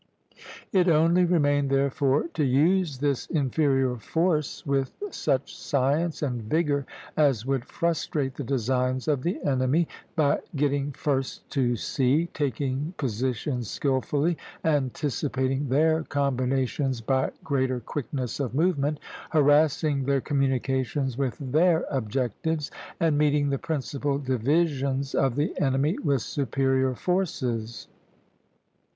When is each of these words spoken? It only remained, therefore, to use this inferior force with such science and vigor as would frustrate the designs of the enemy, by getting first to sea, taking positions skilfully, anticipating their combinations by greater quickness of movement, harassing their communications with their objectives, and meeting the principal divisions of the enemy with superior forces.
It 0.73 0.87
only 0.87 1.25
remained, 1.25 1.69
therefore, 1.69 2.23
to 2.33 2.43
use 2.43 2.97
this 2.97 3.27
inferior 3.27 3.97
force 3.97 4.65
with 4.65 4.95
such 5.11 5.53
science 5.55 6.23
and 6.23 6.41
vigor 6.41 6.87
as 7.15 7.45
would 7.45 7.65
frustrate 7.65 8.33
the 8.33 8.43
designs 8.43 9.07
of 9.07 9.21
the 9.21 9.39
enemy, 9.43 9.87
by 10.15 10.39
getting 10.55 10.91
first 10.91 11.47
to 11.51 11.75
sea, 11.75 12.29
taking 12.33 12.95
positions 12.97 13.69
skilfully, 13.69 14.39
anticipating 14.65 15.69
their 15.69 16.01
combinations 16.01 16.99
by 16.99 17.29
greater 17.43 17.79
quickness 17.79 18.39
of 18.39 18.55
movement, 18.55 18.99
harassing 19.29 20.05
their 20.05 20.19
communications 20.21 21.15
with 21.15 21.37
their 21.37 21.85
objectives, 21.91 22.71
and 22.99 23.19
meeting 23.19 23.51
the 23.51 23.59
principal 23.59 24.17
divisions 24.17 25.13
of 25.13 25.35
the 25.35 25.53
enemy 25.61 25.95
with 25.99 26.23
superior 26.23 26.95
forces. 26.95 27.87